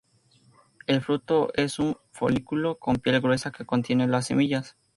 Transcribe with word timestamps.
El 0.87 1.01
fruto 1.01 1.51
es 1.53 1.77
un 1.77 1.95
folículo 2.11 2.79
con 2.79 2.95
piel 2.95 3.21
gruesa 3.21 3.51
que 3.51 3.67
contiene 3.67 4.07
las 4.07 4.25
semillas. 4.25 4.75